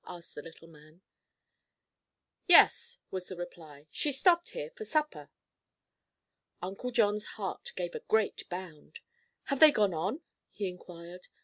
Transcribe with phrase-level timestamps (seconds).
[0.07, 0.99] asked the little man.
[2.47, 5.29] "Yes," was the reply; "she stopped here for supper."
[6.59, 9.01] Uncle John's heart gave a great bound.
[9.43, 11.27] "Have they gone on?" he inquired.